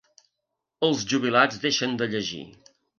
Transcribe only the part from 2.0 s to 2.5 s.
de llegir.